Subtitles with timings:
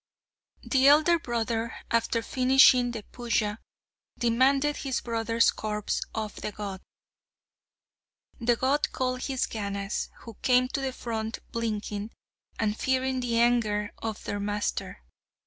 [0.63, 3.59] The elder brother, after finishing the puja,
[4.17, 6.81] demanded his brother's corpse of the god.
[8.39, 12.09] The god called his Ganas, who came to the front blinking,
[12.57, 15.03] and fearing the anger of their master.